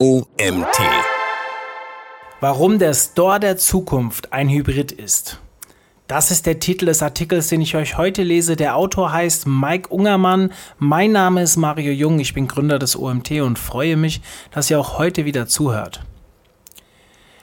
OMT. 0.00 0.78
Warum 2.38 2.78
der 2.78 2.94
Store 2.94 3.40
der 3.40 3.56
Zukunft 3.56 4.32
ein 4.32 4.48
Hybrid 4.48 4.92
ist. 4.92 5.40
Das 6.06 6.30
ist 6.30 6.46
der 6.46 6.60
Titel 6.60 6.86
des 6.86 7.02
Artikels, 7.02 7.48
den 7.48 7.60
ich 7.60 7.74
euch 7.74 7.98
heute 7.98 8.22
lese. 8.22 8.54
Der 8.54 8.76
Autor 8.76 9.12
heißt 9.12 9.48
Mike 9.48 9.88
Ungermann. 9.88 10.52
Mein 10.78 11.10
Name 11.10 11.42
ist 11.42 11.56
Mario 11.56 11.90
Jung. 11.90 12.20
Ich 12.20 12.32
bin 12.32 12.46
Gründer 12.46 12.78
des 12.78 12.96
OMT 12.96 13.40
und 13.40 13.58
freue 13.58 13.96
mich, 13.96 14.20
dass 14.52 14.70
ihr 14.70 14.78
auch 14.78 14.98
heute 14.98 15.24
wieder 15.24 15.48
zuhört. 15.48 16.04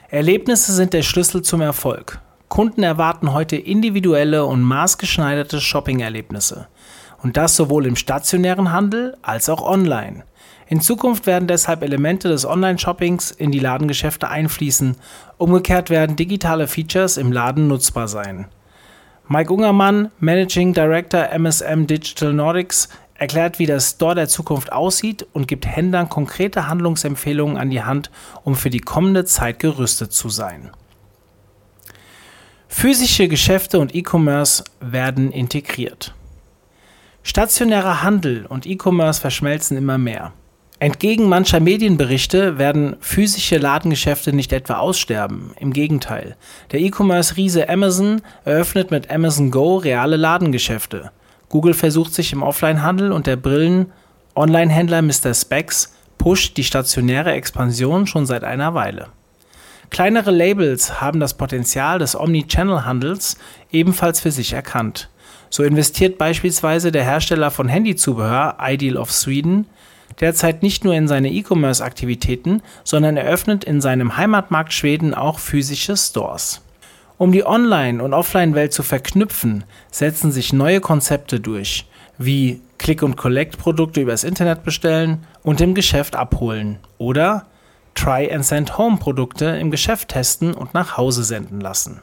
Erlebnisse 0.08 0.72
sind 0.72 0.94
der 0.94 1.02
Schlüssel 1.02 1.42
zum 1.42 1.60
Erfolg. 1.60 2.22
Kunden 2.48 2.82
erwarten 2.82 3.34
heute 3.34 3.56
individuelle 3.56 4.46
und 4.46 4.62
maßgeschneiderte 4.62 5.60
Shopping-Erlebnisse. 5.60 6.68
Und 7.22 7.36
das 7.36 7.56
sowohl 7.56 7.86
im 7.86 7.96
stationären 7.96 8.72
Handel 8.72 9.16
als 9.22 9.48
auch 9.48 9.62
online. 9.62 10.24
In 10.68 10.80
Zukunft 10.80 11.26
werden 11.26 11.46
deshalb 11.46 11.82
Elemente 11.82 12.28
des 12.28 12.44
Online-Shoppings 12.44 13.30
in 13.30 13.52
die 13.52 13.60
Ladengeschäfte 13.60 14.28
einfließen. 14.28 14.96
Umgekehrt 15.38 15.90
werden 15.90 16.16
digitale 16.16 16.66
Features 16.66 17.16
im 17.16 17.30
Laden 17.30 17.68
nutzbar 17.68 18.08
sein. 18.08 18.46
Mike 19.28 19.52
Ungermann, 19.52 20.10
Managing 20.18 20.72
Director 20.72 21.30
MSM 21.30 21.86
Digital 21.86 22.32
Nordics, 22.32 22.88
erklärt, 23.14 23.58
wie 23.58 23.66
der 23.66 23.80
Store 23.80 24.14
der 24.14 24.28
Zukunft 24.28 24.72
aussieht 24.72 25.26
und 25.32 25.48
gibt 25.48 25.66
Händlern 25.66 26.08
konkrete 26.08 26.68
Handlungsempfehlungen 26.68 27.56
an 27.56 27.70
die 27.70 27.82
Hand, 27.82 28.10
um 28.44 28.56
für 28.56 28.70
die 28.70 28.80
kommende 28.80 29.24
Zeit 29.24 29.58
gerüstet 29.58 30.12
zu 30.12 30.28
sein. 30.28 30.70
Physische 32.68 33.28
Geschäfte 33.28 33.78
und 33.78 33.94
E-Commerce 33.94 34.64
werden 34.80 35.32
integriert. 35.32 36.14
Stationärer 37.28 38.04
Handel 38.04 38.46
und 38.46 38.66
E-Commerce 38.66 39.20
verschmelzen 39.20 39.76
immer 39.76 39.98
mehr. 39.98 40.32
Entgegen 40.78 41.28
mancher 41.28 41.58
Medienberichte 41.58 42.56
werden 42.56 42.94
physische 43.00 43.58
Ladengeschäfte 43.58 44.32
nicht 44.32 44.52
etwa 44.52 44.74
aussterben, 44.74 45.50
im 45.58 45.72
Gegenteil. 45.72 46.36
Der 46.70 46.78
E-Commerce-Riese 46.78 47.68
Amazon 47.68 48.22
eröffnet 48.44 48.92
mit 48.92 49.10
Amazon 49.10 49.50
Go 49.50 49.78
reale 49.78 50.14
Ladengeschäfte. 50.14 51.10
Google 51.48 51.74
versucht 51.74 52.14
sich 52.14 52.32
im 52.32 52.44
Offline-Handel 52.44 53.10
und 53.10 53.26
der 53.26 53.34
Brillen-Online-Händler 53.34 55.02
Mr. 55.02 55.34
Specs 55.34 55.96
pusht 56.18 56.56
die 56.56 56.64
stationäre 56.64 57.32
Expansion 57.32 58.06
schon 58.06 58.24
seit 58.24 58.44
einer 58.44 58.72
Weile. 58.74 59.08
Kleinere 59.90 60.30
Labels 60.30 61.00
haben 61.00 61.18
das 61.18 61.34
Potenzial 61.34 61.98
des 61.98 62.14
Omni-Channel-Handels 62.14 63.36
ebenfalls 63.72 64.20
für 64.20 64.30
sich 64.30 64.52
erkannt. 64.52 65.10
So 65.50 65.62
investiert 65.62 66.18
beispielsweise 66.18 66.92
der 66.92 67.04
Hersteller 67.04 67.50
von 67.50 67.68
Handyzubehör 67.68 68.58
Ideal 68.60 68.96
of 68.96 69.12
Sweden 69.12 69.66
derzeit 70.20 70.62
nicht 70.62 70.84
nur 70.84 70.94
in 70.94 71.08
seine 71.08 71.30
E-Commerce-Aktivitäten, 71.30 72.62
sondern 72.84 73.16
eröffnet 73.16 73.64
in 73.64 73.80
seinem 73.80 74.16
Heimatmarkt 74.16 74.72
Schweden 74.72 75.14
auch 75.14 75.38
physische 75.38 75.96
Stores. 75.96 76.62
Um 77.18 77.32
die 77.32 77.46
Online- 77.46 78.02
und 78.02 78.12
Offline-Welt 78.12 78.72
zu 78.72 78.82
verknüpfen, 78.82 79.64
setzen 79.90 80.32
sich 80.32 80.52
neue 80.52 80.80
Konzepte 80.80 81.40
durch, 81.40 81.86
wie 82.18 82.60
Click-and-Collect-Produkte 82.78 84.02
übers 84.02 84.24
Internet 84.24 84.64
bestellen 84.64 85.24
und 85.42 85.60
im 85.60 85.74
Geschäft 85.74 86.14
abholen 86.14 86.78
oder 86.98 87.46
Try-and-Send-Home-Produkte 87.94 89.46
im 89.46 89.70
Geschäft 89.70 90.08
testen 90.08 90.52
und 90.52 90.74
nach 90.74 90.98
Hause 90.98 91.24
senden 91.24 91.60
lassen. 91.60 92.02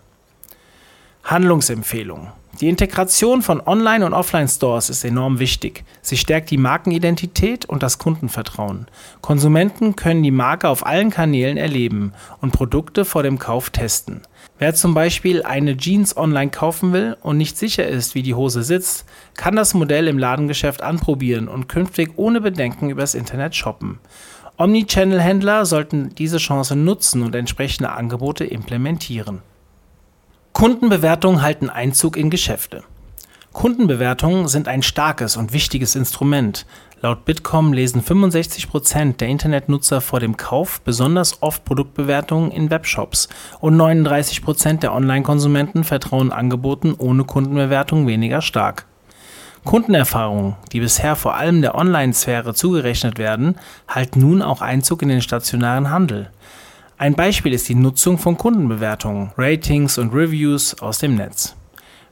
Handlungsempfehlung. 1.24 2.32
Die 2.62 2.70
Integration 2.70 3.42
von 3.42 3.62
Online- 3.66 4.06
und 4.06 4.14
Offline-Stores 4.14 4.90
ist 4.90 5.04
enorm 5.04 5.40
wichtig. 5.40 5.84
Sie 6.02 6.18
stärkt 6.18 6.52
die 6.52 6.58
Markenidentität 6.58 7.66
und 7.66 7.82
das 7.82 7.98
Kundenvertrauen. 7.98 8.88
Konsumenten 9.22 9.96
können 9.96 10.22
die 10.22 10.32
Marke 10.32 10.70
auf 10.70 10.86
allen 10.86 11.10
Kanälen 11.10 11.58
erleben 11.58 12.14
und 12.42 12.52
Produkte 12.52 13.06
vor 13.06 13.24
dem 13.24 13.40
Kauf 13.40 13.72
testen. 13.72 14.22
Wer 14.60 14.76
zum 14.76 14.94
Beispiel 14.94 15.42
eine 15.44 15.76
Jeans 15.78 16.16
online 16.16 16.52
kaufen 16.52 16.94
will 16.94 17.18
und 17.22 17.38
nicht 17.38 17.58
sicher 17.58 17.88
ist, 17.88 18.14
wie 18.14 18.22
die 18.22 18.36
Hose 18.36 18.62
sitzt, 18.62 19.06
kann 19.36 19.56
das 19.56 19.74
Modell 19.74 20.08
im 20.08 20.20
Ladengeschäft 20.20 20.84
anprobieren 20.84 21.48
und 21.48 21.68
künftig 21.68 22.12
ohne 22.18 22.40
Bedenken 22.40 22.90
übers 22.90 23.16
Internet 23.16 23.56
shoppen. 23.56 24.00
Omnichannel-Händler 24.58 25.66
sollten 25.66 26.14
diese 26.16 26.38
Chance 26.38 26.76
nutzen 26.76 27.24
und 27.24 27.34
entsprechende 27.34 27.92
Angebote 27.92 28.46
implementieren. 28.46 29.42
Kundenbewertungen 30.54 31.42
halten 31.42 31.72
Einzug 31.72 32.16
in 32.16 32.30
Geschäfte. 32.30 32.84
Kundenbewertungen 33.54 34.48
sind 34.48 34.68
ein 34.68 34.84
starkes 34.84 35.36
und 35.36 35.52
wichtiges 35.52 35.96
Instrument. 35.96 36.68
Laut 37.02 37.26
Bitkom 37.26 37.74
lesen 37.74 38.04
65 38.04 38.70
Prozent 38.70 39.20
der 39.20 39.30
Internetnutzer 39.30 40.00
vor 40.00 40.20
dem 40.20 40.38
Kauf 40.38 40.80
besonders 40.82 41.42
oft 41.42 41.66
Produktbewertungen 41.66 42.52
in 42.52 42.70
Webshops 42.70 43.30
und 43.62 43.76
39 43.78 44.44
Prozent 44.44 44.84
der 44.84 44.94
Online-Konsumenten 44.94 45.84
vertrauen 45.84 46.32
Angeboten 46.32 46.94
ohne 46.98 47.24
Kundenbewertung 47.24 48.06
weniger 48.06 48.44
stark. 48.44 48.86
Kundenerfahrungen, 49.64 50.56
die 50.72 50.82
bisher 50.82 51.16
vor 51.16 51.36
allem 51.36 51.62
der 51.62 51.76
Online-Sphäre 51.76 52.54
zugerechnet 52.54 53.18
werden, 53.18 53.56
halten 53.88 54.20
nun 54.20 54.42
auch 54.42 54.62
Einzug 54.62 55.02
in 55.02 55.10
den 55.10 55.22
stationären 55.22 55.90
Handel. 55.90 56.30
Ein 57.04 57.16
Beispiel 57.16 57.52
ist 57.52 57.68
die 57.68 57.76
Nutzung 57.76 58.18
von 58.18 58.38
Kundenbewertungen, 58.38 59.34
Ratings 59.38 59.98
und 59.98 60.14
Reviews 60.14 60.80
aus 60.82 61.00
dem 61.00 61.16
Netz. 61.16 61.54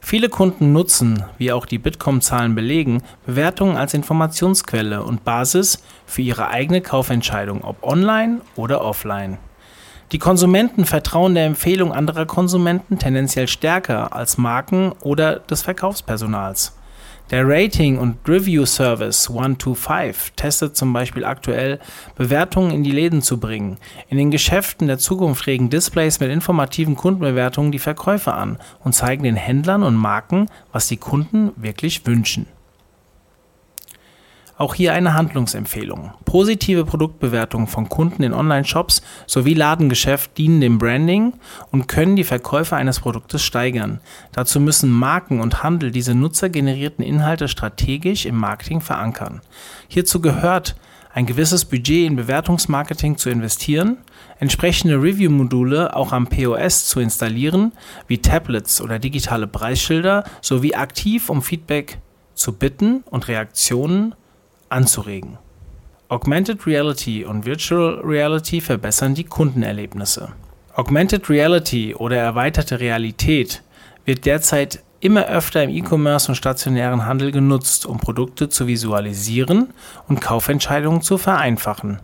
Viele 0.02 0.28
Kunden 0.28 0.74
nutzen, 0.74 1.24
wie 1.38 1.50
auch 1.50 1.64
die 1.64 1.78
Bitkom-Zahlen 1.78 2.54
belegen, 2.54 3.02
Bewertungen 3.24 3.78
als 3.78 3.94
Informationsquelle 3.94 5.02
und 5.02 5.24
Basis 5.24 5.82
für 6.04 6.20
ihre 6.20 6.48
eigene 6.48 6.82
Kaufentscheidung, 6.82 7.64
ob 7.64 7.82
online 7.82 8.42
oder 8.54 8.84
offline. 8.84 9.38
Die 10.12 10.18
Konsumenten 10.18 10.84
vertrauen 10.84 11.34
der 11.34 11.46
Empfehlung 11.46 11.90
anderer 11.90 12.26
Konsumenten 12.26 12.98
tendenziell 12.98 13.48
stärker 13.48 14.14
als 14.14 14.36
Marken 14.36 14.92
oder 15.00 15.36
des 15.36 15.62
Verkaufspersonals. 15.62 16.76
Der 17.32 17.48
Rating- 17.48 17.96
und 17.96 18.18
Review-Service 18.28 19.30
125 19.30 20.34
testet 20.36 20.76
zum 20.76 20.92
Beispiel 20.92 21.24
aktuell, 21.24 21.80
Bewertungen 22.14 22.72
in 22.72 22.84
die 22.84 22.90
Läden 22.90 23.22
zu 23.22 23.40
bringen. 23.40 23.78
In 24.10 24.18
den 24.18 24.30
Geschäften 24.30 24.86
der 24.86 24.98
Zukunft 24.98 25.46
regen 25.46 25.70
Displays 25.70 26.20
mit 26.20 26.30
informativen 26.30 26.94
Kundenbewertungen 26.94 27.72
die 27.72 27.78
Verkäufe 27.78 28.34
an 28.34 28.58
und 28.84 28.94
zeigen 28.94 29.22
den 29.22 29.36
Händlern 29.36 29.82
und 29.82 29.94
Marken, 29.94 30.50
was 30.72 30.88
die 30.88 30.98
Kunden 30.98 31.52
wirklich 31.56 32.06
wünschen. 32.06 32.48
Auch 34.62 34.76
hier 34.76 34.92
eine 34.92 35.14
Handlungsempfehlung. 35.14 36.12
Positive 36.24 36.84
Produktbewertungen 36.84 37.66
von 37.66 37.88
Kunden 37.88 38.22
in 38.22 38.32
Online-Shops 38.32 39.02
sowie 39.26 39.54
Ladengeschäft 39.54 40.38
dienen 40.38 40.60
dem 40.60 40.78
Branding 40.78 41.32
und 41.72 41.88
können 41.88 42.14
die 42.14 42.22
Verkäufe 42.22 42.76
eines 42.76 43.00
Produktes 43.00 43.42
steigern. 43.42 43.98
Dazu 44.30 44.60
müssen 44.60 44.88
Marken 44.88 45.40
und 45.40 45.64
Handel 45.64 45.90
diese 45.90 46.14
nutzergenerierten 46.14 47.04
Inhalte 47.04 47.48
strategisch 47.48 48.24
im 48.24 48.36
Marketing 48.36 48.80
verankern. 48.80 49.40
Hierzu 49.88 50.20
gehört 50.20 50.76
ein 51.12 51.26
gewisses 51.26 51.64
Budget 51.64 52.06
in 52.06 52.14
Bewertungsmarketing 52.14 53.16
zu 53.16 53.30
investieren, 53.30 53.96
entsprechende 54.38 54.94
Review-Module 54.94 55.96
auch 55.96 56.12
am 56.12 56.28
POS 56.28 56.86
zu 56.86 57.00
installieren, 57.00 57.72
wie 58.06 58.18
Tablets 58.18 58.80
oder 58.80 59.00
digitale 59.00 59.48
Preisschilder, 59.48 60.22
sowie 60.40 60.76
aktiv 60.76 61.30
um 61.30 61.42
Feedback 61.42 61.98
zu 62.34 62.52
bitten 62.52 63.02
und 63.10 63.26
Reaktionen 63.26 64.14
anzuregen. 64.72 65.38
Augmented 66.08 66.66
Reality 66.66 67.24
und 67.24 67.46
Virtual 67.46 68.00
Reality 68.04 68.60
verbessern 68.60 69.14
die 69.14 69.24
Kundenerlebnisse. 69.24 70.32
Augmented 70.74 71.30
Reality 71.30 71.94
oder 71.94 72.16
erweiterte 72.16 72.80
Realität 72.80 73.62
wird 74.04 74.26
derzeit 74.26 74.82
immer 75.00 75.26
öfter 75.26 75.64
im 75.64 75.70
E-Commerce 75.70 76.30
und 76.30 76.36
stationären 76.36 77.06
Handel 77.06 77.32
genutzt, 77.32 77.86
um 77.86 77.98
Produkte 77.98 78.48
zu 78.48 78.66
visualisieren 78.66 79.72
und 80.08 80.20
Kaufentscheidungen 80.20 81.02
zu 81.02 81.18
vereinfachen. 81.18 82.00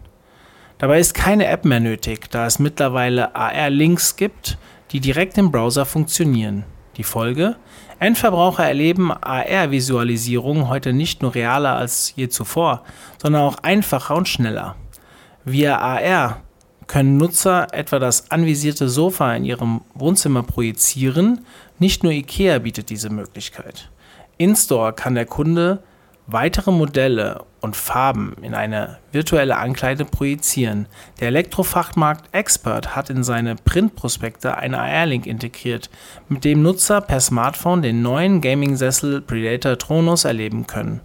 Dabei 0.78 1.01
ist 1.01 1.15
keine 1.15 1.47
App 1.47 1.65
mehr 1.65 1.81
nötig, 1.81 2.31
da 2.31 2.47
es 2.47 2.59
mittlerweile 2.59 3.34
AR-Links 3.34 4.16
gibt, 4.16 4.59
die 4.91 5.01
direkt 5.01 5.37
im 5.39 5.51
Browser 5.51 5.84
funktionieren. 5.84 6.65
Die 6.98 7.04
Folge? 7.04 7.56
Endverbraucher 8.00 8.66
erleben 8.66 9.12
AR-Visualisierungen 9.12 10.68
heute 10.68 10.92
nicht 10.92 11.22
nur 11.22 11.34
realer 11.34 11.77
als 11.77 12.12
je 12.16 12.28
zuvor, 12.28 12.83
sondern 13.22 13.42
auch 13.42 13.56
einfacher 13.62 14.16
und 14.16 14.28
schneller. 14.28 14.74
Via 15.45 15.78
AR 15.78 16.42
können 16.89 17.16
Nutzer 17.16 17.68
etwa 17.72 18.00
das 18.00 18.33
anvisierte 18.33 18.89
Sofa 18.89 19.33
in 19.34 19.45
ihrem 19.45 19.83
Wohnzimmer 19.95 20.42
projizieren. 20.42 21.45
Nicht 21.78 22.03
nur 22.03 22.12
IKEA 22.12 22.59
bietet 22.59 22.91
diese 22.91 23.10
Möglichkeit. 23.10 23.91
In-Store 24.36 24.92
kann 24.92 25.15
der 25.15 25.27
Kunde 25.27 25.83
weitere 26.28 26.71
Modelle 26.71 27.45
und 27.60 27.75
Farben 27.75 28.36
in 28.42 28.54
eine 28.54 28.98
virtuelle 29.13 29.57
Ankleide 29.57 30.04
projizieren. 30.04 30.86
Der 31.21 31.28
Elektrofachmarkt 31.28 32.33
Expert 32.33 32.95
hat 32.95 33.10
in 33.10 33.25
seine 33.25 33.57
Printprospekte 33.57 34.57
einen 34.57 34.75
AR-Link 34.75 35.27
integriert, 35.27 35.91
mit 36.28 36.45
dem 36.45 36.63
Nutzer 36.63 37.01
per 37.01 37.21
Smartphone 37.21 37.83
den 37.83 38.03
neuen 38.03 38.42
Gaming-Sessel 38.42 39.22
Predator 39.22 39.78
Tronus 39.78 40.25
erleben 40.25 40.66
können. 40.66 41.01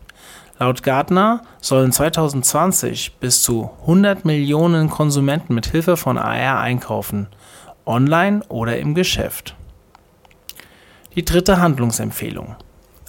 Laut 0.59 0.83
Gartner 0.83 1.41
sollen 1.61 1.91
2020 1.91 3.15
bis 3.19 3.41
zu 3.41 3.71
100 3.81 4.25
Millionen 4.25 4.89
Konsumenten 4.89 5.55
mit 5.55 5.67
Hilfe 5.67 5.97
von 5.97 6.17
AR 6.17 6.59
einkaufen, 6.59 7.27
online 7.85 8.41
oder 8.49 8.77
im 8.77 8.93
Geschäft. 8.93 9.55
Die 11.15 11.25
dritte 11.25 11.59
Handlungsempfehlung. 11.59 12.55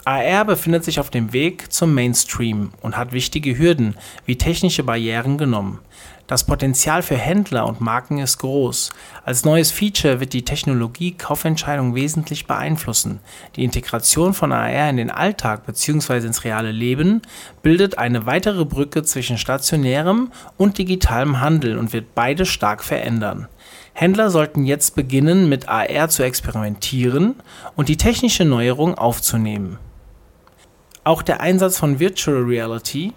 AR 0.06 0.44
befindet 0.44 0.84
sich 0.84 1.00
auf 1.00 1.08
dem 1.08 1.32
Weg 1.32 1.72
zum 1.72 1.94
Mainstream 1.94 2.72
und 2.82 2.98
hat 2.98 3.12
wichtige 3.12 3.56
Hürden 3.56 3.94
wie 4.26 4.36
technische 4.36 4.82
Barrieren 4.82 5.38
genommen. 5.38 5.78
Das 6.26 6.44
Potenzial 6.44 7.02
für 7.02 7.16
Händler 7.16 7.66
und 7.66 7.80
Marken 7.80 8.18
ist 8.18 8.36
groß. 8.38 8.90
Als 9.24 9.46
neues 9.46 9.70
Feature 9.70 10.20
wird 10.20 10.34
die 10.34 10.44
Technologie 10.44 11.12
Kaufentscheidungen 11.12 11.94
wesentlich 11.94 12.46
beeinflussen. 12.46 13.20
Die 13.56 13.64
Integration 13.64 14.34
von 14.34 14.52
AR 14.52 14.90
in 14.90 14.98
den 14.98 15.10
Alltag 15.10 15.64
bzw. 15.64 16.26
ins 16.26 16.44
reale 16.44 16.72
Leben 16.72 17.22
bildet 17.62 17.96
eine 17.96 18.26
weitere 18.26 18.66
Brücke 18.66 19.04
zwischen 19.04 19.38
stationärem 19.38 20.30
und 20.58 20.76
digitalem 20.76 21.40
Handel 21.40 21.78
und 21.78 21.94
wird 21.94 22.14
beide 22.14 22.44
stark 22.44 22.84
verändern. 22.84 23.48
Händler 23.94 24.28
sollten 24.28 24.64
jetzt 24.64 24.96
beginnen, 24.96 25.48
mit 25.48 25.68
AR 25.68 26.10
zu 26.10 26.24
experimentieren 26.24 27.36
und 27.74 27.88
die 27.88 27.96
technische 27.96 28.44
Neuerung 28.44 28.96
aufzunehmen. 28.96 29.78
Auch 31.06 31.20
der 31.20 31.42
Einsatz 31.42 31.78
von 31.78 32.00
Virtual 32.00 32.42
Reality 32.42 33.12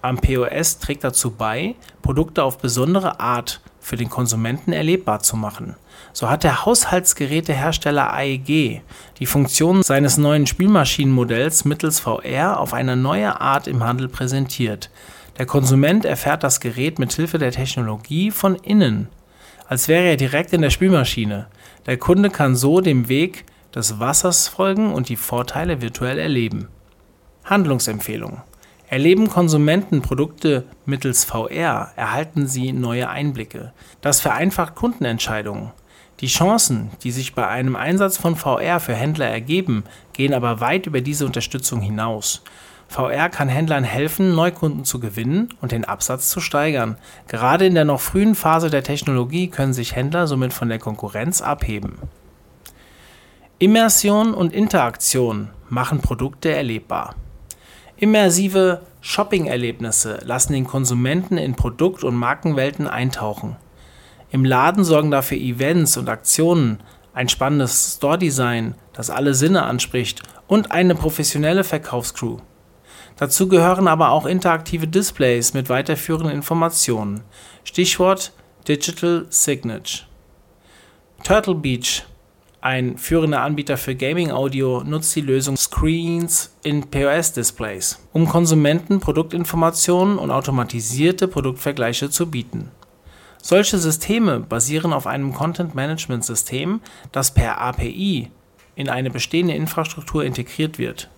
am 0.00 0.16
POS 0.16 0.78
trägt 0.78 1.04
dazu 1.04 1.32
bei, 1.32 1.74
Produkte 2.00 2.42
auf 2.42 2.56
besondere 2.56 3.20
Art 3.20 3.60
für 3.78 3.96
den 3.96 4.08
Konsumenten 4.08 4.72
erlebbar 4.72 5.20
zu 5.20 5.36
machen. 5.36 5.76
So 6.14 6.30
hat 6.30 6.44
der 6.44 6.64
Haushaltsgerätehersteller 6.64 8.10
AEG 8.12 8.80
die 9.18 9.26
Funktion 9.26 9.82
seines 9.82 10.16
neuen 10.16 10.46
Spielmaschinenmodells 10.46 11.66
mittels 11.66 12.00
VR 12.00 12.58
auf 12.58 12.72
eine 12.72 12.96
neue 12.96 13.38
Art 13.38 13.66
im 13.66 13.84
Handel 13.84 14.08
präsentiert. 14.08 14.90
Der 15.36 15.44
Konsument 15.44 16.06
erfährt 16.06 16.42
das 16.42 16.60
Gerät 16.60 16.98
mit 16.98 17.12
Hilfe 17.12 17.36
der 17.36 17.52
Technologie 17.52 18.30
von 18.30 18.54
innen, 18.54 19.08
als 19.68 19.88
wäre 19.88 20.06
er 20.06 20.16
direkt 20.16 20.54
in 20.54 20.62
der 20.62 20.70
Spielmaschine. 20.70 21.48
Der 21.84 21.98
Kunde 21.98 22.30
kann 22.30 22.56
so 22.56 22.80
dem 22.80 23.10
Weg 23.10 23.44
des 23.74 24.00
Wassers 24.00 24.48
folgen 24.48 24.94
und 24.94 25.10
die 25.10 25.16
Vorteile 25.16 25.82
virtuell 25.82 26.18
erleben. 26.18 26.68
Handlungsempfehlung. 27.46 28.42
Erleben 28.88 29.28
Konsumenten 29.28 30.02
Produkte 30.02 30.64
mittels 30.84 31.24
VR, 31.24 31.92
erhalten 31.96 32.46
sie 32.46 32.72
neue 32.72 33.08
Einblicke. 33.08 33.72
Das 34.00 34.20
vereinfacht 34.20 34.74
Kundenentscheidungen. 34.74 35.72
Die 36.20 36.28
Chancen, 36.28 36.90
die 37.02 37.10
sich 37.10 37.34
bei 37.34 37.46
einem 37.46 37.76
Einsatz 37.76 38.16
von 38.16 38.36
VR 38.36 38.80
für 38.80 38.94
Händler 38.94 39.26
ergeben, 39.26 39.84
gehen 40.12 40.34
aber 40.34 40.60
weit 40.60 40.86
über 40.86 41.00
diese 41.00 41.26
Unterstützung 41.26 41.80
hinaus. 41.80 42.42
VR 42.88 43.28
kann 43.28 43.48
Händlern 43.48 43.84
helfen, 43.84 44.34
Neukunden 44.34 44.84
zu 44.84 45.00
gewinnen 45.00 45.48
und 45.60 45.72
den 45.72 45.84
Absatz 45.84 46.28
zu 46.28 46.40
steigern. 46.40 46.96
Gerade 47.28 47.66
in 47.66 47.74
der 47.74 47.84
noch 47.84 48.00
frühen 48.00 48.34
Phase 48.34 48.70
der 48.70 48.84
Technologie 48.84 49.48
können 49.48 49.72
sich 49.72 49.94
Händler 49.94 50.26
somit 50.26 50.52
von 50.52 50.68
der 50.68 50.78
Konkurrenz 50.78 51.42
abheben. 51.42 51.98
Immersion 53.58 54.34
und 54.34 54.52
Interaktion 54.52 55.50
machen 55.68 56.00
Produkte 56.00 56.54
erlebbar. 56.54 57.14
Immersive 57.98 58.82
Shopping-Erlebnisse 59.00 60.20
lassen 60.22 60.52
den 60.52 60.66
Konsumenten 60.66 61.38
in 61.38 61.54
Produkt- 61.54 62.04
und 62.04 62.14
Markenwelten 62.14 62.86
eintauchen. 62.86 63.56
Im 64.30 64.44
Laden 64.44 64.84
sorgen 64.84 65.10
dafür 65.10 65.38
Events 65.38 65.96
und 65.96 66.10
Aktionen, 66.10 66.80
ein 67.14 67.30
spannendes 67.30 67.94
Store-Design, 67.96 68.74
das 68.92 69.08
alle 69.08 69.32
Sinne 69.32 69.62
anspricht 69.62 70.22
und 70.46 70.72
eine 70.72 70.94
professionelle 70.94 71.64
Verkaufscrew. 71.64 72.36
Dazu 73.16 73.48
gehören 73.48 73.88
aber 73.88 74.10
auch 74.10 74.26
interaktive 74.26 74.86
Displays 74.86 75.54
mit 75.54 75.70
weiterführenden 75.70 76.30
Informationen. 76.30 77.22
Stichwort 77.64 78.32
Digital 78.68 79.24
Signage. 79.30 80.02
Turtle 81.24 81.54
Beach 81.54 82.04
ein 82.66 82.98
führender 82.98 83.42
Anbieter 83.42 83.76
für 83.76 83.94
Gaming-Audio 83.94 84.82
nutzt 84.82 85.14
die 85.14 85.20
Lösung 85.20 85.56
Screens 85.56 86.52
in 86.64 86.90
POS-Displays, 86.90 88.00
um 88.12 88.26
Konsumenten 88.28 88.98
Produktinformationen 88.98 90.18
und 90.18 90.32
automatisierte 90.32 91.28
Produktvergleiche 91.28 92.10
zu 92.10 92.28
bieten. 92.28 92.72
Solche 93.40 93.78
Systeme 93.78 94.40
basieren 94.40 94.92
auf 94.92 95.06
einem 95.06 95.32
Content-Management-System, 95.32 96.80
das 97.12 97.32
per 97.32 97.60
API 97.60 98.32
in 98.74 98.88
eine 98.88 99.10
bestehende 99.10 99.54
Infrastruktur 99.54 100.24
integriert 100.24 100.76
wird. 100.76 101.08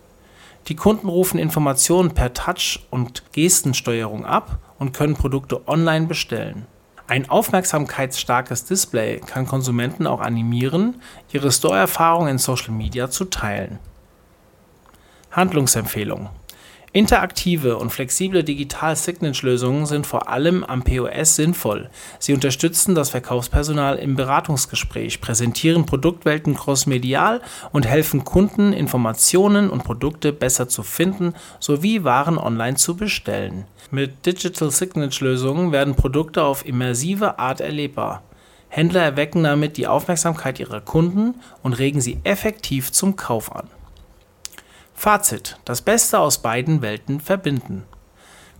Die 0.67 0.77
Kunden 0.77 1.09
rufen 1.09 1.39
Informationen 1.39 2.11
per 2.11 2.35
Touch- 2.35 2.81
und 2.91 3.23
Gestensteuerung 3.33 4.27
ab 4.27 4.59
und 4.79 4.93
können 4.93 5.15
Produkte 5.15 5.67
online 5.67 6.09
bestellen 6.09 6.67
ein 7.09 7.29
aufmerksamkeitsstarkes 7.31 8.65
Display 8.67 9.19
kann 9.19 9.47
Konsumenten 9.47 10.07
auch 10.07 10.21
animieren, 10.21 11.01
ihre 11.33 11.51
Store-Erfahrungen 11.51 12.29
in 12.29 12.39
Social 12.39 12.73
Media 12.73 13.11
zu 13.11 13.25
teilen. 13.25 13.79
Handlungsempfehlung 15.31 16.29
Interaktive 16.93 17.77
und 17.77 17.91
flexible 17.91 18.43
Digital-Signage-Lösungen 18.43 19.85
sind 19.85 20.07
vor 20.07 20.29
allem 20.29 20.65
am 20.65 20.83
POS 20.83 21.37
sinnvoll. 21.37 21.91
Sie 22.19 22.33
unterstützen 22.33 22.95
das 22.95 23.11
Verkaufspersonal 23.11 23.99
im 23.99 24.17
Beratungsgespräch, 24.17 25.21
präsentieren 25.21 25.85
Produktwelten 25.85 26.55
crossmedial 26.55 27.43
und 27.73 27.87
helfen 27.87 28.25
Kunden, 28.25 28.73
Informationen 28.73 29.69
und 29.69 29.85
Produkte 29.85 30.33
besser 30.33 30.69
zu 30.69 30.83
finden 30.83 31.35
sowie 31.61 32.05
Waren 32.05 32.39
online 32.39 32.77
zu 32.77 32.97
bestellen. 32.97 33.67
Mit 33.91 34.25
Digital 34.25 34.71
Signage-Lösungen 34.71 35.73
werden 35.73 35.95
Produkte 35.95 36.43
auf 36.43 36.67
immersive 36.67 37.39
Art 37.39 37.61
erlebbar. 37.61 38.23
Händler 38.71 39.03
erwecken 39.03 39.43
damit 39.43 39.77
die 39.77 39.87
Aufmerksamkeit 39.87 40.59
ihrer 40.59 40.81
Kunden 40.81 41.35
und 41.63 41.75
regen 41.79 42.01
sie 42.01 42.19
effektiv 42.25 42.93
zum 42.93 43.17
Kauf 43.17 43.55
an. 43.55 43.69
Fazit: 44.99 45.61
Das 45.65 45.81
Beste 45.81 46.19
aus 46.19 46.39
beiden 46.39 46.83
Welten 46.83 47.21
verbinden. 47.21 47.85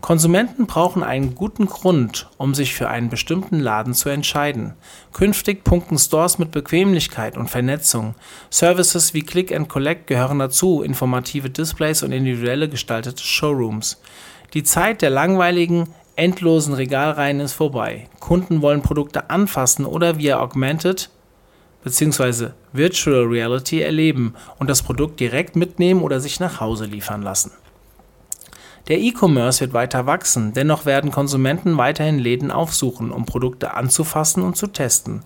Konsumenten 0.01 0.69
brauchen 0.69 1.03
einen 1.03 1.35
guten 1.35 1.67
Grund, 1.67 2.31
um 2.37 2.55
sich 2.55 2.75
für 2.75 2.89
einen 2.89 3.09
bestimmten 3.09 3.59
Laden 3.59 3.93
zu 3.93 4.09
entscheiden. 4.09 4.75
Künftig 5.13 5.65
punkten 5.65 5.99
Stores 5.99 6.39
mit 6.39 6.53
Bequemlichkeit 6.53 7.37
und 7.37 7.51
Vernetzung. 7.51 8.15
Services 8.51 9.15
wie 9.15 9.23
Click 9.23 9.53
and 9.53 9.69
Collect 9.69 10.07
gehören 10.07 10.39
dazu, 10.39 10.81
informative 10.81 11.51
Displays 11.51 12.05
und 12.05 12.13
individuelle 12.13 12.69
gestaltete 12.69 13.25
Showrooms. 13.25 14.01
Die 14.55 14.63
Zeit 14.63 15.03
der 15.03 15.11
langweiligen, 15.11 15.89
endlosen 16.15 16.75
Regalreihen 16.75 17.41
ist 17.41 17.55
vorbei. 17.55 18.07
Kunden 18.21 18.63
wollen 18.63 18.83
Produkte 18.83 19.29
anfassen 19.29 19.85
oder 19.85 20.19
via 20.19 20.39
Augmented 20.39 21.11
bzw. 21.85 22.51
Virtual 22.73 23.25
Reality 23.25 23.81
erleben 23.81 24.35
und 24.59 24.69
das 24.69 24.83
Produkt 24.83 25.21
direkt 25.21 25.57
mitnehmen 25.57 26.03
oder 26.03 26.21
sich 26.21 26.41
nach 26.41 26.61
Hause 26.61 26.87
liefern 26.87 27.23
lassen. 27.23 27.53
Der 28.89 28.99
E-Commerce 29.01 29.61
wird 29.61 29.75
weiter 29.75 30.07
wachsen, 30.07 30.55
dennoch 30.55 30.87
werden 30.87 31.11
Konsumenten 31.11 31.77
weiterhin 31.77 32.19
Läden 32.19 32.51
aufsuchen, 32.51 33.11
um 33.11 33.27
Produkte 33.27 33.75
anzufassen 33.75 34.43
und 34.43 34.57
zu 34.57 34.67
testen 34.67 35.25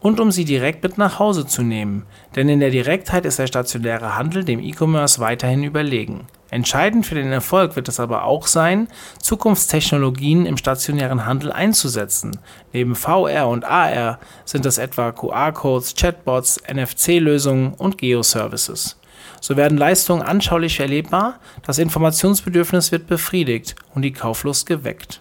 und 0.00 0.20
um 0.20 0.30
sie 0.30 0.44
direkt 0.44 0.82
mit 0.82 0.98
nach 0.98 1.18
Hause 1.18 1.46
zu 1.46 1.62
nehmen, 1.62 2.04
denn 2.36 2.48
in 2.48 2.60
der 2.60 2.70
Direktheit 2.70 3.26
ist 3.26 3.38
der 3.38 3.46
stationäre 3.46 4.16
Handel 4.16 4.44
dem 4.44 4.60
E-Commerce 4.60 5.20
weiterhin 5.20 5.64
überlegen. 5.64 6.26
Entscheidend 6.50 7.04
für 7.04 7.14
den 7.14 7.30
Erfolg 7.30 7.76
wird 7.76 7.88
es 7.88 8.00
aber 8.00 8.24
auch 8.24 8.46
sein, 8.46 8.88
Zukunftstechnologien 9.20 10.46
im 10.46 10.56
stationären 10.56 11.26
Handel 11.26 11.52
einzusetzen. 11.52 12.38
Neben 12.72 12.94
VR 12.94 13.48
und 13.48 13.64
AR 13.64 14.18
sind 14.46 14.64
es 14.64 14.78
etwa 14.78 15.12
QR-Codes, 15.12 15.94
Chatbots, 15.94 16.60
NFC-Lösungen 16.66 17.74
und 17.74 17.98
Geoservices. 17.98 18.98
So 19.40 19.56
werden 19.56 19.76
Leistungen 19.76 20.22
anschaulich 20.22 20.80
erlebbar, 20.80 21.38
das 21.64 21.78
Informationsbedürfnis 21.78 22.92
wird 22.92 23.06
befriedigt 23.06 23.76
und 23.94 24.02
die 24.02 24.12
Kauflust 24.12 24.66
geweckt. 24.66 25.20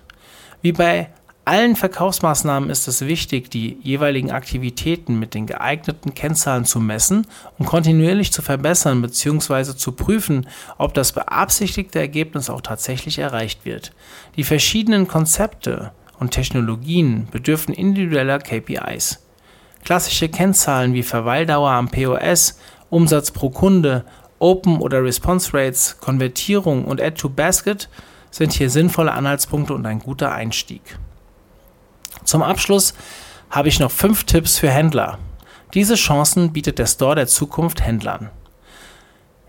Wie 0.61 0.71
bei 0.71 1.09
allen 1.47 1.77
Verkaufsmaßnahmen 1.77 2.69
ist 2.69 2.89
es 2.89 3.01
wichtig, 3.01 3.49
die 3.49 3.77
jeweiligen 3.81 4.31
Aktivitäten 4.31 5.17
mit 5.17 5.33
den 5.33 5.47
geeigneten 5.47 6.13
Kennzahlen 6.13 6.65
zu 6.65 6.81
messen 6.81 7.25
und 7.57 7.65
kontinuierlich 7.65 8.33
zu 8.33 8.41
verbessern 8.41 9.01
bzw. 9.01 9.75
zu 9.75 9.93
prüfen, 9.93 10.47
ob 10.77 10.93
das 10.93 11.13
beabsichtigte 11.13 11.99
Ergebnis 11.99 12.49
auch 12.49 12.59
tatsächlich 12.59 13.19
erreicht 13.19 13.63
wird. 13.63 13.93
Die 14.35 14.43
verschiedenen 14.43 15.07
Konzepte 15.07 15.91
und 16.19 16.31
Technologien 16.31 17.29
bedürfen 17.31 17.73
individueller 17.73 18.39
KPIs. 18.39 19.25
Klassische 19.85 20.27
Kennzahlen 20.27 20.93
wie 20.93 21.03
Verweildauer 21.03 21.71
am 21.71 21.87
POS, 21.87 22.59
Umsatz 22.89 23.31
pro 23.31 23.51
Kunde, 23.51 24.03
Open- 24.39 24.81
oder 24.81 25.01
Response 25.01 25.53
Rates, 25.53 25.97
Konvertierung 26.01 26.83
und 26.83 27.01
Add-to-Basket 27.01 27.87
sind 28.31 28.51
hier 28.51 28.69
sinnvolle 28.69 29.13
Anhaltspunkte 29.13 29.73
und 29.73 29.85
ein 29.85 29.99
guter 29.99 30.33
Einstieg. 30.33 30.99
Zum 32.27 32.43
Abschluss 32.43 32.93
habe 33.49 33.69
ich 33.69 33.79
noch 33.79 33.89
fünf 33.89 34.25
Tipps 34.25 34.59
für 34.59 34.69
Händler. 34.69 35.17
Diese 35.73 35.95
Chancen 35.95 36.51
bietet 36.51 36.77
der 36.77 36.85
Store 36.85 37.15
der 37.15 37.27
Zukunft 37.27 37.79
Händlern. 37.79 38.31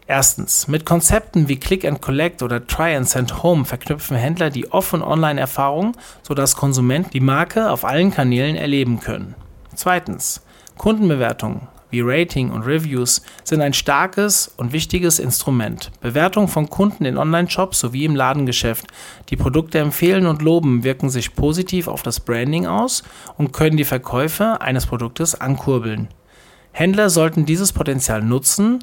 Erstens, 0.07 0.69
mit 0.69 0.87
Konzepten 0.87 1.49
wie 1.49 1.59
Click 1.59 1.85
and 1.85 2.01
Collect 2.01 2.41
oder 2.41 2.69
Try 2.69 2.95
and 2.95 3.09
Send 3.09 3.43
Home 3.43 3.65
verknüpfen 3.65 4.17
Händler 4.17 4.51
die 4.51 4.71
Off- 4.71 4.93
und 4.93 5.03
Online-Erfahrung, 5.03 5.97
sodass 6.23 6.55
Konsumenten 6.55 7.11
die 7.11 7.21
Marke 7.21 7.69
auf 7.69 7.85
allen 7.85 8.13
Kanälen 8.13 8.55
erleben 8.55 9.01
können. 9.01 9.35
Zweitens, 9.75 10.41
Kundenbewertungen 10.77 11.67
wie 11.91 12.01
Rating 12.01 12.51
und 12.51 12.63
Reviews 12.63 13.23
sind 13.45 13.61
ein 13.61 13.73
starkes 13.73 14.53
und 14.57 14.73
wichtiges 14.73 15.19
Instrument. 15.19 15.91
Bewertungen 16.01 16.49
von 16.49 16.69
Kunden 16.69 17.05
in 17.05 17.19
Online-Shops 17.19 17.81
sowie 17.81 18.05
im 18.05 18.17
Ladengeschäft, 18.17 18.87
die 19.31 19.37
Produkte 19.37 19.79
empfehlen 19.79 20.27
und 20.27 20.43
loben, 20.43 20.85
wirken 20.85 21.11
sich 21.11 21.35
positiv 21.35 21.89
auf 21.89 22.03
das 22.03 22.21
Branding 22.21 22.67
aus 22.67 23.03
und 23.37 23.53
können 23.53 23.77
die 23.77 23.85
Verkäufe 23.85 24.61
eines 24.61 24.87
Produktes 24.87 25.41
ankurbeln. 25.41 26.09
Händler 26.73 27.11
sollten 27.11 27.47
dieses 27.47 27.73
Potenzial 27.73 28.23
nutzen 28.23 28.81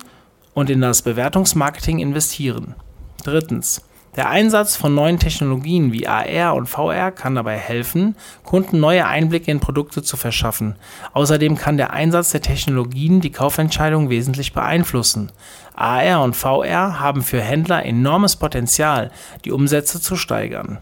und 0.53 0.69
in 0.69 0.81
das 0.81 1.01
Bewertungsmarketing 1.01 1.99
investieren. 1.99 2.75
Drittens. 3.23 3.81
Der 4.15 4.29
Einsatz 4.29 4.77
von 4.77 4.95
neuen 4.95 5.19
Technologien 5.19 5.91
wie 5.91 6.07
AR 6.07 6.55
und 6.55 6.67
VR 6.67 7.11
kann 7.11 7.35
dabei 7.35 7.57
helfen, 7.57 8.15
Kunden 8.43 8.79
neue 8.79 9.05
Einblicke 9.05 9.51
in 9.51 9.59
Produkte 9.59 10.03
zu 10.03 10.15
verschaffen. 10.15 10.75
Außerdem 11.11 11.57
kann 11.57 11.75
der 11.75 11.91
Einsatz 11.91 12.31
der 12.31 12.41
Technologien 12.41 13.19
die 13.19 13.31
Kaufentscheidung 13.31 14.09
wesentlich 14.09 14.53
beeinflussen. 14.53 15.33
AR 15.75 16.23
und 16.23 16.33
VR 16.33 17.01
haben 17.01 17.23
für 17.23 17.41
Händler 17.41 17.85
enormes 17.85 18.37
Potenzial, 18.37 19.11
die 19.43 19.51
Umsätze 19.51 19.99
zu 19.99 20.15
steigern. 20.15 20.77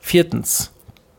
Viertens. 0.00 0.72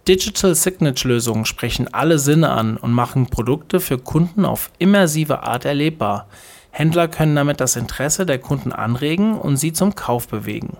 Digital 0.09 0.55
Signature 0.55 1.13
Lösungen 1.13 1.45
sprechen 1.45 1.91
alle 1.93 2.19
Sinne 2.19 2.50
an 2.50 2.75
und 2.75 2.91
machen 2.91 3.27
Produkte 3.27 3.79
für 3.79 3.97
Kunden 3.97 4.43
auf 4.43 4.71
immersive 4.77 5.43
Art 5.43 5.63
erlebbar. 5.63 6.27
Händler 6.69 7.07
können 7.07 7.35
damit 7.35 7.62
das 7.62 7.77
Interesse 7.77 8.25
der 8.25 8.39
Kunden 8.39 8.74
anregen 8.74 9.39
und 9.39 9.55
sie 9.55 9.71
zum 9.71 9.95
Kauf 9.95 10.27
bewegen. 10.27 10.77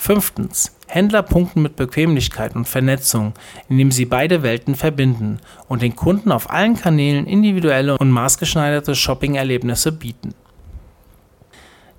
Fünftens. 0.00 0.74
Händler 0.86 1.22
punkten 1.22 1.60
mit 1.60 1.76
Bequemlichkeit 1.76 2.56
und 2.56 2.66
Vernetzung, 2.66 3.34
indem 3.68 3.92
sie 3.92 4.06
beide 4.06 4.42
Welten 4.42 4.74
verbinden 4.74 5.40
und 5.68 5.82
den 5.82 5.94
Kunden 5.94 6.32
auf 6.32 6.50
allen 6.50 6.74
Kanälen 6.74 7.26
individuelle 7.26 7.98
und 7.98 8.10
maßgeschneiderte 8.10 8.94
Shopping-Erlebnisse 8.94 9.92
bieten. 9.92 10.34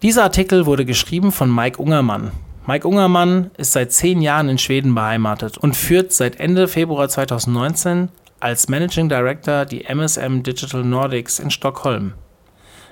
Dieser 0.02 0.24
Artikel 0.24 0.66
wurde 0.66 0.84
geschrieben 0.84 1.32
von 1.32 1.54
Mike 1.54 1.80
Ungermann. 1.80 2.32
Mike 2.66 2.88
Ungermann 2.88 3.52
ist 3.58 3.74
seit 3.74 3.92
zehn 3.92 4.20
Jahren 4.20 4.50
in 4.50 4.58
Schweden 4.58 4.96
beheimatet 4.96 5.60
und 5.60 5.76
führt 5.76 6.12
seit 6.12 6.40
Ende 6.40 6.68
Februar 6.68 7.08
2019 7.08 8.10
als 8.40 8.68
Managing 8.68 9.10
Director 9.10 9.66
die 9.66 9.86
MSM 9.86 10.42
Digital 10.42 10.84
Nordics 10.84 11.38
in 11.38 11.52
Stockholm. 11.52 12.14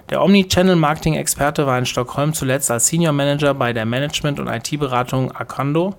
Der 0.09 0.23
Omnichannel-Marketing-Experte 0.23 1.67
war 1.67 1.77
in 1.77 1.85
Stockholm 1.85 2.33
zuletzt 2.33 2.71
als 2.71 2.87
Senior 2.87 3.13
Manager 3.13 3.53
bei 3.53 3.73
der 3.73 3.85
Management- 3.85 4.39
und 4.39 4.47
IT-Beratung 4.47 5.31
Acando 5.35 5.95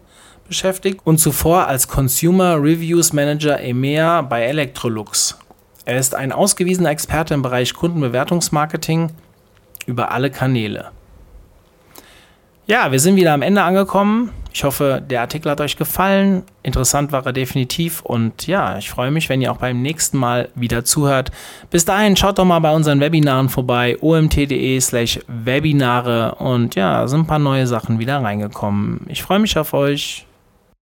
beschäftigt 0.49 1.01
und 1.05 1.19
zuvor 1.19 1.69
als 1.69 1.87
Consumer 1.87 2.57
Reviews 2.57 3.13
Manager 3.13 3.61
EMEA 3.61 4.23
bei 4.23 4.43
Electrolux. 4.43 5.39
Er 5.85 5.97
ist 5.97 6.17
ein 6.17 6.33
ausgewiesener 6.33 6.91
Experte 6.91 7.35
im 7.35 7.43
Bereich 7.43 7.73
Kundenbewertungsmarketing 7.73 9.13
über 9.87 10.11
alle 10.11 10.33
Kanäle. 10.33 10.91
Ja, 12.71 12.93
wir 12.93 13.01
sind 13.01 13.17
wieder 13.17 13.35
am 13.35 13.43
Ende 13.43 13.65
angekommen. 13.65 14.31
Ich 14.53 14.63
hoffe, 14.63 15.03
der 15.05 15.23
Artikel 15.23 15.51
hat 15.51 15.61
euch 15.61 15.77
gefallen. 15.77 16.45
Interessant 16.63 17.11
war 17.11 17.27
er 17.27 17.33
definitiv. 17.33 18.01
Und 18.03 18.47
ja, 18.47 18.79
ich 18.79 18.91
freue 18.91 19.11
mich, 19.11 19.29
wenn 19.29 19.43
ihr 19.43 19.51
auch 19.51 19.57
beim 19.57 19.83
nächsten 19.83 20.19
Mal 20.19 20.51
wieder 20.55 20.85
zuhört. 20.85 21.33
Bis 21.71 21.85
dahin, 21.85 22.15
schaut 22.15 22.39
doch 22.39 22.45
mal 22.45 22.61
bei 22.61 22.71
unseren 22.71 23.01
Webinaren 23.01 23.49
vorbei. 23.49 23.97
omt.de 24.01 24.81
slash 24.81 25.19
Webinare. 25.27 26.37
Und 26.37 26.77
ja, 26.77 27.09
sind 27.09 27.23
ein 27.23 27.27
paar 27.27 27.41
neue 27.41 27.67
Sachen 27.67 27.99
wieder 27.99 28.23
reingekommen. 28.23 29.05
Ich 29.09 29.25
freue 29.25 29.41
mich 29.41 29.59
auf 29.59 29.75
euch. 29.75 30.25